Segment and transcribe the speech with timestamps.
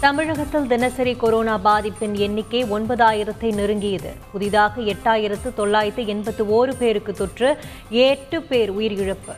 [0.00, 4.12] தமிழகத்தில் தினசரி கொரோனா பாதிப்பின் எண்ணிக்கை ஒன்பதாயிரத்தை நெருங்கியது.
[4.32, 7.58] புதிதாக எட்டாயிரத்து தொள்ளாயிரத்து எண்பத்து ஓரு பேருக்கு தொற்று
[7.90, 9.34] எட்டு பேர் உயிரிழப்பு.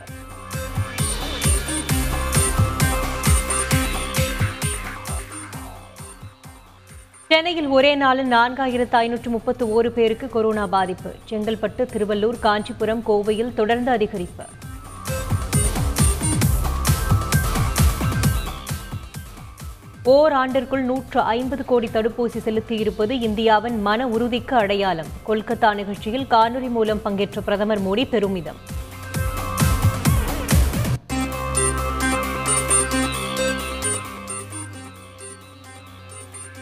[7.27, 11.13] சென்னையில் ஒரே நாளில் நான்காயிரத்து ஐநூற்று முப்பத்து ஓரு பேருக்கு கொரோனா பாதிப்பு.
[11.29, 14.45] செங்கல்பட்டு திருவள்ளூர் காஞ்சிபுரம் கோவையில் தொடர்ந்து அதிகரிப்பு.
[20.11, 25.05] ஓராண்டிற்குள் நூற்று ஐம்பது கோடி தடுப்பூசி செலுத்தியிருப்பது இந்தியாவின் மன உறுதிக்கு அடையாளம்.
[25.27, 28.55] கொல்கத்தா நிகழ்ச்சியில் காணொலி மூலம் பங்கேற்ற பிரதமர் மோடி பெருமிதம்.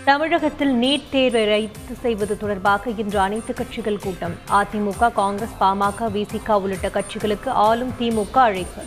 [0.05, 4.33] தமிழகத்தில் நீட் தேர்வை ரத்து செய்வது தொடர்பாக இன்று அனைத்து கட்சிகள் கூட்டம்.
[4.51, 8.81] அதிமுக காங்கிரஸ் பாமக விசிக உள்ளிட்ட கட்சிகளுக்கு ஆளும் திமுக அழைப்பு.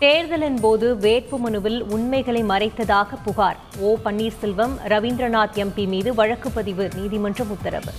[0.00, 3.56] தேர்தலின் போது வேட்புமனுவில் உண்மைகளை மறைத்ததாக புகார்.
[3.78, 3.96] ஓ.
[4.04, 7.92] பன்னீர்செல்வம் ரவீந்திரநாத் எம்பி மீது வழக்கு பதிவு நீதிமன்றம் உத்தரவு.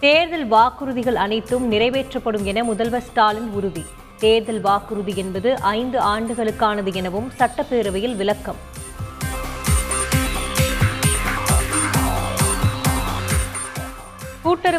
[0.00, 3.84] தேர்தல் வாக்குறுதிகள் அனைத்தும் நிறைவேற்றப்படும் என முதல்வர் ஸ்டாலின் உறுதி.
[4.18, 8.80] தேர்தல் வாக்குறுதி என்பது ஐந்து ஆண்டுகளுக்கானது எனவும் சட்டப்பேரவையில் விளக்கம்.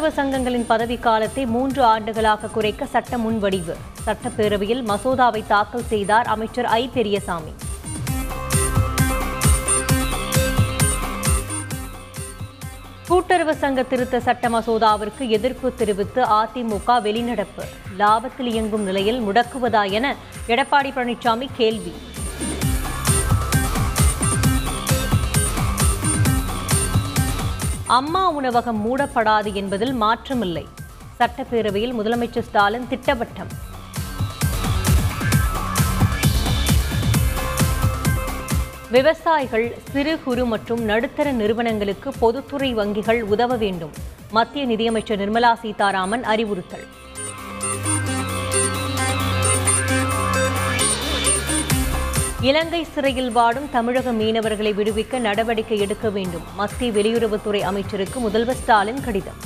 [0.04, 3.74] மருத்துவ சங்கங்களின் பதவி காலத்தை மூன்று ஆண்டுகளாக குறைக்க சட்ட முன்வடிவு.
[4.06, 6.90] சட்டப்பேரவையில் மசோதாவை தாக்கல் செய்தார் அமைச்சர் ஐ.
[6.94, 7.52] பெரியசாமி.
[13.08, 17.64] கூட்டுறவு சங்க திருத்த சட்ட மசோதாவிற்கு எதிர்ப்பு தெரிவித்து அதிமுக வெளிநடப்பு.
[17.98, 20.14] லாபத்தில் இயங்கும் நிலையில் முடக்குவதா என
[20.46, 21.92] எடப்பாடி பழனிசாமி கேள்வி.
[27.96, 30.64] அம்மா உணவகம் மூடப்படாது என்பதில் மாற்றமில்லை.
[31.18, 33.50] சட்டப்பேரவையில் முதலமைச்சர் ஸ்டாலின் திட்டவட்டம்.
[38.90, 43.94] விவசாயிகள் சிறு குறு மற்றும் நடுத்தர நிறுவனங்களுக்கு பொதுத்துறை வங்கிகள் உதவ வேண்டும்.
[44.30, 46.86] மத்திய நிதியமைச்சர் நிர்மலா சீதாராமன் அறிவுறுத்தல்.
[52.46, 56.46] இலங்கை சிறையில் வாடும் தமிழக மீனவர்களை விடுவிக்க நடவடிக்கை எடுக்க வேண்டும்.
[56.54, 59.38] மத்திய வெளியுறவுத்துறை அமைச்சருக்கு முதல்வர் ஸ்டாலின் கடிதம்.